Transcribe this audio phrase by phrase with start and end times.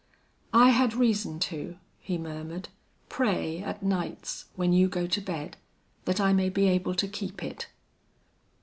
[0.55, 2.69] "I had reason to," he murmured,
[3.07, 5.57] "pray at nights when you go to bed,
[6.05, 7.67] that I may be able to keep it."